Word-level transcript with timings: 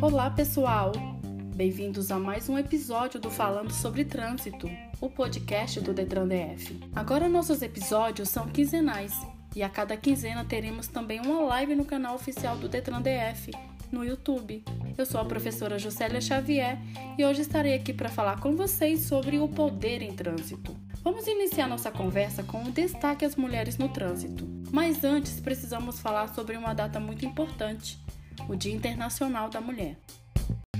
Olá, 0.00 0.30
pessoal! 0.30 0.92
Bem-vindos 1.54 2.10
a 2.10 2.18
mais 2.18 2.48
um 2.48 2.58
episódio 2.58 3.20
do 3.20 3.30
Falando 3.30 3.72
sobre 3.72 4.04
Trânsito, 4.04 4.68
o 5.00 5.08
podcast 5.08 5.80
do 5.80 5.94
Detran 5.94 6.26
DF. 6.26 6.80
Agora 6.94 7.28
nossos 7.28 7.62
episódios 7.62 8.28
são 8.28 8.48
quinzenais 8.48 9.12
e 9.54 9.62
a 9.62 9.68
cada 9.68 9.96
quinzena 9.96 10.44
teremos 10.44 10.88
também 10.88 11.20
uma 11.20 11.40
live 11.42 11.74
no 11.74 11.84
canal 11.84 12.16
oficial 12.16 12.56
do 12.56 12.68
Detran 12.68 13.00
DF 13.00 13.52
no 13.92 14.04
YouTube. 14.04 14.64
Eu 14.98 15.06
sou 15.06 15.20
a 15.20 15.24
professora 15.24 15.78
Juscelia 15.78 16.20
Xavier 16.20 16.78
e 17.16 17.24
hoje 17.24 17.42
estarei 17.42 17.74
aqui 17.74 17.92
para 17.92 18.08
falar 18.08 18.40
com 18.40 18.56
vocês 18.56 19.02
sobre 19.02 19.38
o 19.38 19.46
poder 19.46 20.02
em 20.02 20.14
trânsito. 20.14 20.74
Vamos 21.04 21.26
iniciar 21.26 21.68
nossa 21.68 21.90
conversa 21.90 22.42
com 22.42 22.62
o 22.64 22.70
destaque 22.70 23.24
às 23.24 23.36
mulheres 23.36 23.78
no 23.78 23.88
trânsito. 23.88 24.61
Mas 24.72 25.04
antes 25.04 25.38
precisamos 25.38 26.00
falar 26.00 26.28
sobre 26.28 26.56
uma 26.56 26.72
data 26.72 26.98
muito 26.98 27.26
importante, 27.26 28.00
o 28.48 28.56
Dia 28.56 28.72
Internacional 28.72 29.50
da 29.50 29.60
Mulher. 29.60 29.98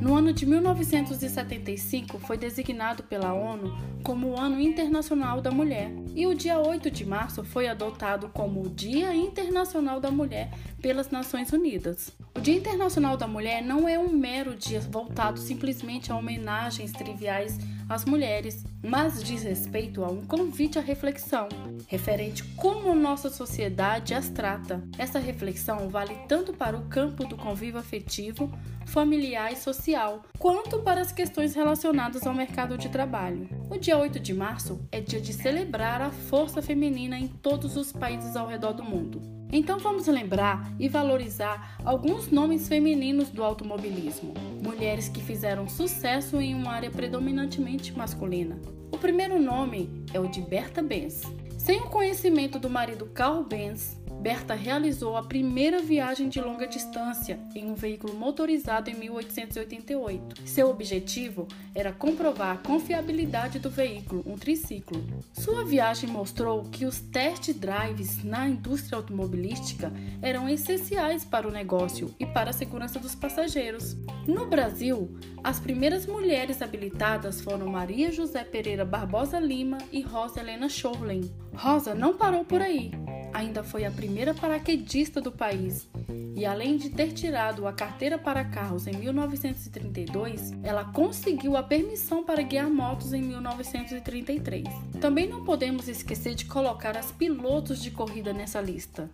No 0.00 0.14
ano 0.14 0.32
de 0.32 0.46
1975, 0.46 2.18
foi 2.18 2.38
designado 2.38 3.02
pela 3.02 3.34
ONU 3.34 3.76
como 4.02 4.28
o 4.28 4.40
Ano 4.40 4.58
Internacional 4.58 5.42
da 5.42 5.50
Mulher, 5.50 5.90
e 6.14 6.26
o 6.26 6.34
dia 6.34 6.58
8 6.58 6.90
de 6.90 7.04
março 7.04 7.44
foi 7.44 7.68
adotado 7.68 8.30
como 8.30 8.62
o 8.62 8.70
Dia 8.70 9.14
Internacional 9.14 10.00
da 10.00 10.10
Mulher 10.10 10.50
pelas 10.80 11.10
Nações 11.10 11.52
Unidas. 11.52 12.10
O 12.34 12.40
Dia 12.40 12.56
Internacional 12.56 13.18
da 13.18 13.28
Mulher 13.28 13.62
não 13.62 13.86
é 13.86 13.98
um 13.98 14.10
mero 14.10 14.56
dia 14.56 14.80
voltado 14.80 15.38
simplesmente 15.38 16.10
a 16.10 16.16
homenagens 16.16 16.90
triviais 16.90 17.58
às 17.88 18.04
mulheres, 18.04 18.64
mas 18.82 19.22
diz 19.22 19.42
respeito 19.42 20.04
a 20.04 20.10
um 20.10 20.24
convite 20.24 20.78
à 20.78 20.82
reflexão, 20.82 21.48
referente 21.86 22.42
como 22.56 22.94
nossa 22.94 23.30
sociedade 23.30 24.14
as 24.14 24.28
trata. 24.28 24.82
Essa 24.98 25.18
reflexão 25.18 25.88
vale 25.88 26.14
tanto 26.28 26.52
para 26.52 26.76
o 26.76 26.86
campo 26.86 27.26
do 27.26 27.36
convívio 27.36 27.80
afetivo, 27.80 28.52
familiar 28.86 29.52
e 29.52 29.56
social, 29.56 30.22
quanto 30.38 30.80
para 30.80 31.00
as 31.00 31.12
questões 31.12 31.54
relacionadas 31.54 32.26
ao 32.26 32.34
mercado 32.34 32.76
de 32.76 32.88
trabalho. 32.88 33.48
O 33.70 33.78
dia 33.78 33.98
8 33.98 34.20
de 34.20 34.34
março 34.34 34.80
é 34.92 35.00
dia 35.00 35.20
de 35.20 35.32
celebrar 35.32 36.00
a 36.00 36.10
força 36.10 36.60
feminina 36.60 37.18
em 37.18 37.28
todos 37.28 37.76
os 37.76 37.92
países 37.92 38.36
ao 38.36 38.46
redor 38.46 38.72
do 38.72 38.84
mundo. 38.84 39.33
Então 39.52 39.78
vamos 39.78 40.06
lembrar 40.06 40.72
e 40.78 40.88
valorizar 40.88 41.76
alguns 41.84 42.30
nomes 42.30 42.68
femininos 42.68 43.30
do 43.30 43.44
automobilismo, 43.44 44.34
mulheres 44.62 45.08
que 45.08 45.22
fizeram 45.22 45.68
sucesso 45.68 46.40
em 46.40 46.54
uma 46.54 46.72
área 46.72 46.90
predominantemente 46.90 47.96
masculina. 47.96 48.58
O 48.90 48.98
primeiro 48.98 49.40
nome 49.40 50.04
é 50.12 50.20
o 50.20 50.28
de 50.28 50.40
Berta 50.40 50.82
Benz. 50.82 51.22
Sem 51.56 51.80
o 51.80 51.88
conhecimento 51.88 52.58
do 52.58 52.68
marido 52.68 53.06
Carl 53.06 53.42
Benz, 53.44 53.96
Berta 54.24 54.54
realizou 54.54 55.18
a 55.18 55.22
primeira 55.22 55.82
viagem 55.82 56.30
de 56.30 56.40
longa 56.40 56.66
distância 56.66 57.38
em 57.54 57.70
um 57.70 57.74
veículo 57.74 58.14
motorizado 58.14 58.88
em 58.88 58.94
1888. 58.94 60.48
Seu 60.48 60.70
objetivo 60.70 61.46
era 61.74 61.92
comprovar 61.92 62.54
a 62.54 62.56
confiabilidade 62.56 63.58
do 63.58 63.68
veículo, 63.68 64.24
um 64.24 64.38
triciclo. 64.38 65.04
Sua 65.34 65.62
viagem 65.62 66.08
mostrou 66.08 66.62
que 66.62 66.86
os 66.86 67.00
test 67.00 67.52
drives 67.52 68.24
na 68.24 68.48
indústria 68.48 68.96
automobilística 68.96 69.92
eram 70.22 70.48
essenciais 70.48 71.22
para 71.22 71.46
o 71.46 71.52
negócio 71.52 72.14
e 72.18 72.24
para 72.24 72.48
a 72.48 72.54
segurança 72.54 72.98
dos 72.98 73.14
passageiros. 73.14 73.94
No 74.26 74.46
Brasil, 74.46 75.18
as 75.42 75.60
primeiras 75.60 76.06
mulheres 76.06 76.62
habilitadas 76.62 77.42
foram 77.42 77.66
Maria 77.66 78.10
José 78.10 78.42
Pereira 78.42 78.86
Barbosa 78.86 79.38
Lima 79.38 79.76
e 79.92 80.00
Rosa 80.00 80.40
Helena 80.40 80.70
Schorlen. 80.70 81.30
Rosa 81.54 81.94
não 81.94 82.16
parou 82.16 82.42
por 82.42 82.62
aí 82.62 82.90
ainda 83.34 83.64
foi 83.64 83.84
a 83.84 83.90
primeira 83.90 84.32
paraquedista 84.32 85.20
do 85.20 85.32
país 85.32 85.88
e, 86.36 86.46
além 86.46 86.76
de 86.76 86.88
ter 86.88 87.12
tirado 87.12 87.66
a 87.66 87.72
carteira 87.72 88.16
para 88.16 88.44
carros 88.44 88.86
em 88.86 88.92
1932, 88.92 90.52
ela 90.62 90.84
conseguiu 90.84 91.56
a 91.56 91.62
permissão 91.62 92.24
para 92.24 92.42
guiar 92.42 92.70
motos 92.70 93.12
em 93.12 93.22
1933. 93.22 94.64
Também 95.00 95.28
não 95.28 95.44
podemos 95.44 95.88
esquecer 95.88 96.34
de 96.34 96.44
colocar 96.44 96.96
as 96.96 97.10
pilotos 97.10 97.82
de 97.82 97.90
corrida 97.90 98.32
nessa 98.32 98.60
lista. 98.60 99.10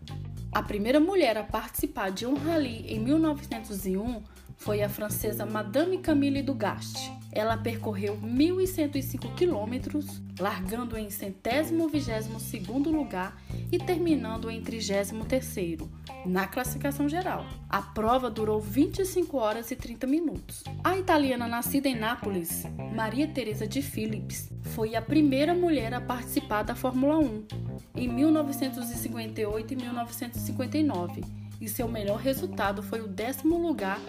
A 0.52 0.62
primeira 0.62 1.00
mulher 1.00 1.38
a 1.38 1.44
participar 1.44 2.10
de 2.10 2.26
um 2.26 2.34
rally 2.34 2.84
em 2.86 3.00
1901 3.00 4.22
foi 4.56 4.82
a 4.82 4.88
francesa 4.88 5.46
Madame 5.46 5.98
Camille 5.98 6.42
Dugast. 6.42 7.10
Ela 7.32 7.56
percorreu 7.56 8.16
1.105 8.16 9.34
quilômetros, 9.34 10.20
largando 10.38 10.98
em 10.98 11.10
centésimo 11.10 11.88
vigésimo 11.88 12.40
segundo 12.40 12.90
lugar 12.90 13.40
e 13.70 13.78
terminando 13.78 14.50
em 14.50 14.60
trigésimo 14.60 15.24
terceiro, 15.24 15.88
na 16.26 16.46
classificação 16.46 17.08
geral. 17.08 17.46
A 17.68 17.80
prova 17.80 18.28
durou 18.28 18.60
25 18.60 19.36
horas 19.36 19.70
e 19.70 19.76
30 19.76 20.06
minutos. 20.06 20.64
A 20.82 20.98
italiana 20.98 21.46
nascida 21.46 21.88
em 21.88 21.94
Nápoles, 21.94 22.64
Maria 22.94 23.28
Teresa 23.28 23.66
de 23.66 23.80
Phillips, 23.80 24.50
foi 24.62 24.96
a 24.96 25.02
primeira 25.02 25.54
mulher 25.54 25.94
a 25.94 26.00
participar 26.00 26.62
da 26.62 26.74
Fórmula 26.74 27.18
1 27.18 27.44
em 27.94 28.08
1958 28.08 29.72
e 29.72 29.76
1959 29.76 31.40
e 31.60 31.68
seu 31.68 31.86
melhor 31.86 32.18
resultado 32.18 32.82
foi 32.82 33.00
o 33.00 33.06
décimo 33.06 33.58
lugar 33.58 34.00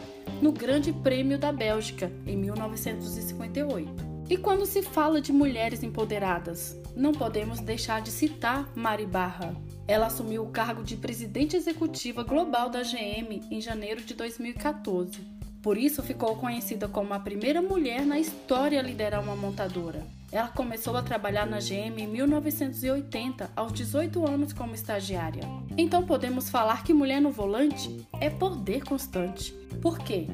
no 0.41 0.51
Grande 0.51 0.91
Prêmio 0.91 1.37
da 1.37 1.51
Bélgica 1.51 2.11
em 2.25 2.35
1958. 2.35 4.11
E 4.29 4.37
quando 4.37 4.65
se 4.65 4.81
fala 4.81 5.21
de 5.21 5.31
mulheres 5.31 5.83
empoderadas, 5.83 6.75
não 6.95 7.11
podemos 7.11 7.59
deixar 7.59 8.01
de 8.01 8.09
citar 8.09 8.71
Mari 8.75 9.05
Barra. 9.05 9.55
Ela 9.87 10.07
assumiu 10.07 10.43
o 10.43 10.49
cargo 10.49 10.83
de 10.83 10.97
presidente 10.97 11.55
executiva 11.55 12.23
global 12.23 12.69
da 12.69 12.81
GM 12.81 13.41
em 13.51 13.61
janeiro 13.61 14.01
de 14.01 14.13
2014. 14.13 15.19
Por 15.61 15.77
isso 15.77 16.01
ficou 16.01 16.35
conhecida 16.37 16.87
como 16.87 17.13
a 17.13 17.19
primeira 17.19 17.61
mulher 17.61 18.05
na 18.05 18.19
história 18.19 18.79
a 18.79 18.83
liderar 18.83 19.21
uma 19.21 19.35
montadora. 19.35 20.07
Ela 20.31 20.47
começou 20.47 20.95
a 20.95 21.01
trabalhar 21.01 21.45
na 21.45 21.59
GM 21.59 21.99
em 21.99 22.07
1980, 22.07 23.51
aos 23.53 23.73
18 23.73 24.25
anos 24.25 24.53
como 24.53 24.73
estagiária. 24.73 25.43
Então 25.77 26.05
podemos 26.05 26.49
falar 26.49 26.83
que 26.83 26.93
mulher 26.93 27.19
no 27.19 27.31
volante 27.31 28.07
é 28.19 28.29
poder 28.29 28.85
constante. 28.85 29.51
Por 29.81 29.99
quê? 29.99 30.27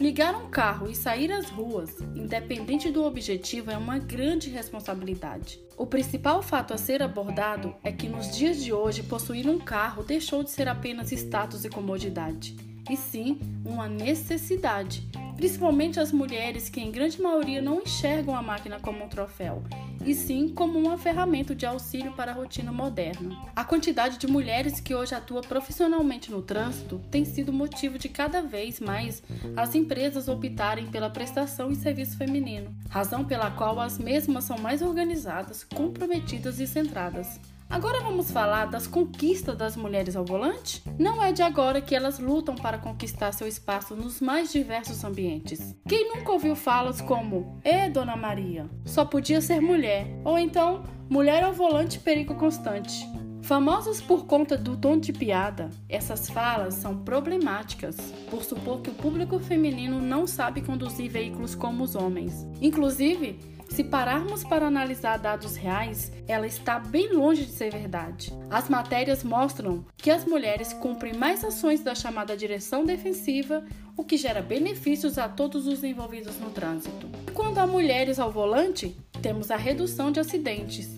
Ligar 0.00 0.34
um 0.34 0.50
carro 0.50 0.90
e 0.90 0.96
sair 0.96 1.30
às 1.32 1.48
ruas, 1.48 1.96
independente 2.14 2.90
do 2.90 3.04
objetivo, 3.04 3.70
é 3.70 3.78
uma 3.78 3.98
grande 3.98 4.50
responsabilidade. 4.50 5.60
O 5.76 5.86
principal 5.86 6.42
fato 6.42 6.74
a 6.74 6.78
ser 6.78 7.00
abordado 7.00 7.74
é 7.84 7.92
que 7.92 8.08
nos 8.08 8.36
dias 8.36 8.62
de 8.62 8.72
hoje 8.72 9.04
possuir 9.04 9.48
um 9.48 9.58
carro 9.58 10.02
deixou 10.02 10.42
de 10.42 10.50
ser 10.50 10.68
apenas 10.68 11.12
status 11.12 11.64
e 11.64 11.70
comodidade, 11.70 12.56
e 12.90 12.96
sim 12.96 13.38
uma 13.64 13.88
necessidade 13.88 15.08
principalmente 15.36 16.00
as 16.00 16.12
mulheres 16.12 16.68
que, 16.68 16.80
em 16.80 16.90
grande 16.90 17.20
maioria, 17.20 17.60
não 17.60 17.82
enxergam 17.82 18.34
a 18.34 18.42
máquina 18.42 18.80
como 18.80 19.04
um 19.04 19.08
troféu, 19.08 19.62
e 20.04 20.14
sim 20.14 20.48
como 20.48 20.78
uma 20.78 20.96
ferramenta 20.96 21.54
de 21.54 21.66
auxílio 21.66 22.12
para 22.12 22.32
a 22.32 22.34
rotina 22.34 22.72
moderna. 22.72 23.36
A 23.54 23.64
quantidade 23.64 24.18
de 24.18 24.26
mulheres 24.26 24.80
que 24.80 24.94
hoje 24.94 25.14
atua 25.14 25.40
profissionalmente 25.40 26.30
no 26.30 26.42
trânsito 26.42 27.00
tem 27.10 27.24
sido 27.24 27.52
motivo 27.52 27.98
de 27.98 28.08
cada 28.08 28.40
vez 28.40 28.80
mais 28.80 29.22
as 29.56 29.74
empresas 29.74 30.28
optarem 30.28 30.86
pela 30.86 31.10
prestação 31.10 31.70
e 31.70 31.76
serviço 31.76 32.16
feminino, 32.16 32.74
razão 32.88 33.24
pela 33.24 33.50
qual 33.50 33.78
as 33.80 33.98
mesmas 33.98 34.44
são 34.44 34.58
mais 34.58 34.80
organizadas, 34.80 35.64
comprometidas 35.64 36.60
e 36.60 36.66
centradas. 36.66 37.38
Agora 37.68 38.00
vamos 38.00 38.30
falar 38.30 38.66
das 38.66 38.86
conquistas 38.86 39.56
das 39.56 39.76
mulheres 39.76 40.14
ao 40.14 40.24
volante? 40.24 40.82
Não 40.98 41.22
é 41.22 41.32
de 41.32 41.42
agora 41.42 41.80
que 41.80 41.96
elas 41.96 42.18
lutam 42.18 42.54
para 42.54 42.78
conquistar 42.78 43.32
seu 43.32 43.46
espaço 43.46 43.96
nos 43.96 44.20
mais 44.20 44.52
diversos 44.52 45.02
ambientes. 45.04 45.74
Quem 45.88 46.14
nunca 46.14 46.30
ouviu 46.32 46.54
falas 46.54 47.00
como 47.00 47.58
"É, 47.64 47.90
Dona 47.90 48.16
Maria, 48.16 48.70
só 48.84 49.04
podia 49.04 49.40
ser 49.40 49.60
mulher", 49.60 50.06
ou 50.24 50.38
então 50.38 50.84
"Mulher 51.10 51.42
ao 51.42 51.52
volante, 51.52 51.98
perigo 51.98 52.36
constante". 52.36 53.04
Famosas 53.42 54.00
por 54.00 54.26
conta 54.26 54.56
do 54.56 54.76
tom 54.76 54.98
de 54.98 55.12
piada, 55.12 55.70
essas 55.88 56.28
falas 56.28 56.74
são 56.74 56.98
problemáticas 57.04 57.96
por 58.28 58.42
supor 58.42 58.80
que 58.80 58.90
o 58.90 58.94
público 58.94 59.38
feminino 59.38 60.00
não 60.00 60.26
sabe 60.26 60.62
conduzir 60.62 61.08
veículos 61.10 61.54
como 61.54 61.84
os 61.84 61.94
homens. 61.94 62.46
Inclusive, 62.60 63.38
se 63.68 63.84
pararmos 63.84 64.42
para 64.44 64.66
analisar 64.66 65.18
dados 65.18 65.56
reais, 65.56 66.12
ela 66.26 66.46
está 66.46 66.78
bem 66.78 67.12
longe 67.12 67.44
de 67.44 67.52
ser 67.52 67.72
verdade. 67.72 68.32
As 68.48 68.68
matérias 68.68 69.22
mostram 69.22 69.84
que 69.96 70.10
as 70.10 70.24
mulheres 70.24 70.72
cumprem 70.72 71.14
mais 71.14 71.44
ações 71.44 71.82
da 71.82 71.94
chamada 71.94 72.36
direção 72.36 72.84
defensiva, 72.84 73.64
o 73.96 74.04
que 74.04 74.16
gera 74.16 74.40
benefícios 74.40 75.18
a 75.18 75.28
todos 75.28 75.66
os 75.66 75.84
envolvidos 75.84 76.38
no 76.38 76.50
trânsito. 76.50 77.08
Quando 77.34 77.58
há 77.58 77.66
mulheres 77.66 78.18
ao 78.18 78.30
volante, 78.30 78.96
temos 79.20 79.50
a 79.50 79.56
redução 79.56 80.10
de 80.10 80.20
acidentes. 80.20 80.88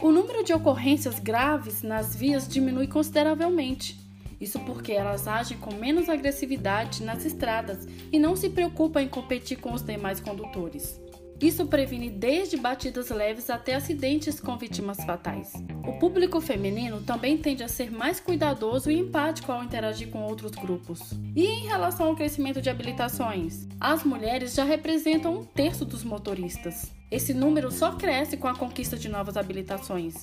O 0.00 0.10
número 0.10 0.42
de 0.42 0.52
ocorrências 0.52 1.18
graves 1.18 1.82
nas 1.82 2.16
vias 2.16 2.48
diminui 2.48 2.86
consideravelmente. 2.86 4.00
Isso 4.40 4.58
porque 4.60 4.92
elas 4.92 5.28
agem 5.28 5.56
com 5.58 5.72
menos 5.74 6.08
agressividade 6.08 7.04
nas 7.04 7.24
estradas 7.24 7.86
e 8.10 8.18
não 8.18 8.34
se 8.34 8.48
preocupam 8.50 9.00
em 9.00 9.08
competir 9.08 9.58
com 9.58 9.72
os 9.72 9.82
demais 9.82 10.18
condutores. 10.18 11.00
Isso 11.42 11.66
previne 11.66 12.08
desde 12.08 12.56
batidas 12.56 13.10
leves 13.10 13.50
até 13.50 13.74
acidentes 13.74 14.38
com 14.38 14.56
vítimas 14.56 14.98
fatais. 14.98 15.52
O 15.84 15.94
público 15.94 16.40
feminino 16.40 17.02
também 17.02 17.36
tende 17.36 17.64
a 17.64 17.68
ser 17.68 17.90
mais 17.90 18.20
cuidadoso 18.20 18.92
e 18.92 18.96
empático 18.96 19.50
ao 19.50 19.64
interagir 19.64 20.08
com 20.08 20.22
outros 20.22 20.52
grupos. 20.52 21.00
E 21.34 21.44
em 21.44 21.66
relação 21.66 22.06
ao 22.06 22.14
crescimento 22.14 22.62
de 22.62 22.70
habilitações? 22.70 23.66
As 23.80 24.04
mulheres 24.04 24.54
já 24.54 24.62
representam 24.62 25.40
um 25.40 25.44
terço 25.44 25.84
dos 25.84 26.04
motoristas. 26.04 26.92
Esse 27.10 27.34
número 27.34 27.72
só 27.72 27.90
cresce 27.90 28.36
com 28.36 28.46
a 28.46 28.54
conquista 28.54 28.96
de 28.96 29.08
novas 29.08 29.36
habilitações. 29.36 30.14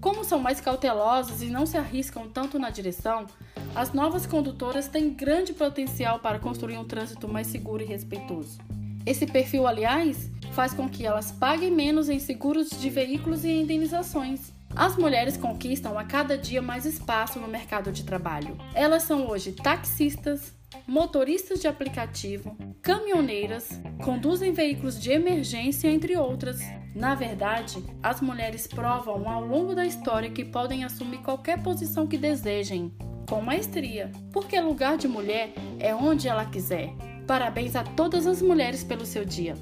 Como 0.00 0.24
são 0.24 0.38
mais 0.38 0.58
cautelosas 0.58 1.42
e 1.42 1.46
não 1.46 1.66
se 1.66 1.76
arriscam 1.76 2.30
tanto 2.30 2.58
na 2.58 2.70
direção, 2.70 3.26
as 3.74 3.92
novas 3.92 4.24
condutoras 4.24 4.88
têm 4.88 5.10
grande 5.10 5.52
potencial 5.52 6.18
para 6.20 6.38
construir 6.38 6.78
um 6.78 6.84
trânsito 6.84 7.28
mais 7.28 7.46
seguro 7.46 7.82
e 7.82 7.86
respeitoso. 7.86 8.58
Esse 9.04 9.26
perfil, 9.26 9.66
aliás, 9.66 10.30
faz 10.52 10.72
com 10.72 10.88
que 10.88 11.04
elas 11.04 11.32
paguem 11.32 11.70
menos 11.70 12.08
em 12.08 12.18
seguros 12.18 12.70
de 12.70 12.90
veículos 12.90 13.44
e 13.44 13.50
indenizações. 13.50 14.52
As 14.74 14.96
mulheres 14.96 15.36
conquistam 15.36 15.98
a 15.98 16.04
cada 16.04 16.38
dia 16.38 16.62
mais 16.62 16.86
espaço 16.86 17.38
no 17.38 17.48
mercado 17.48 17.92
de 17.92 18.04
trabalho. 18.04 18.56
Elas 18.74 19.02
são 19.02 19.28
hoje 19.28 19.52
taxistas, 19.52 20.54
motoristas 20.86 21.60
de 21.60 21.68
aplicativo, 21.68 22.56
caminhoneiras, 22.80 23.68
conduzem 24.02 24.52
veículos 24.52 24.98
de 24.98 25.10
emergência, 25.10 25.88
entre 25.90 26.16
outras. 26.16 26.60
Na 26.94 27.14
verdade, 27.14 27.82
as 28.02 28.20
mulheres 28.20 28.66
provam 28.66 29.28
ao 29.28 29.44
longo 29.44 29.74
da 29.74 29.84
história 29.84 30.30
que 30.30 30.44
podem 30.44 30.84
assumir 30.84 31.18
qualquer 31.18 31.62
posição 31.62 32.06
que 32.06 32.16
desejem, 32.16 32.92
com 33.28 33.40
maestria, 33.40 34.10
porque 34.32 34.58
lugar 34.60 34.96
de 34.96 35.08
mulher 35.08 35.52
é 35.78 35.94
onde 35.94 36.28
ela 36.28 36.44
quiser. 36.44 36.90
Parabéns 37.26 37.76
a 37.76 37.82
todas 37.82 38.26
as 38.26 38.42
mulheres 38.42 38.82
pelo 38.84 39.06
seu 39.06 39.24
dia. 39.24 39.56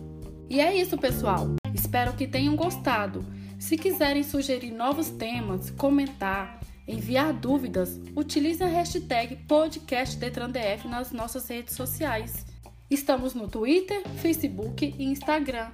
E 0.49 0.61
é 0.61 0.75
isso, 0.75 0.99
pessoal. 0.99 1.55
Espero 1.73 2.13
que 2.15 2.27
tenham 2.27 2.57
gostado. 2.57 3.25
Se 3.59 3.77
quiserem 3.77 4.23
sugerir 4.23 4.71
novos 4.71 5.11
temas, 5.11 5.71
comentar, 5.71 6.61
enviar 6.89 7.33
dúvidas, 7.33 8.01
utilize 8.17 8.63
a 8.63 8.67
hashtag 8.67 9.37
PodcastDetranDF 9.47 10.89
nas 10.89 11.13
nossas 11.13 11.47
redes 11.49 11.75
sociais. 11.75 12.47
Estamos 12.91 13.35
no 13.35 13.47
Twitter, 13.47 14.03
Facebook 14.17 14.95
e 14.99 15.05
Instagram. 15.05 15.71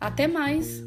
Até 0.00 0.26
mais! 0.26 0.82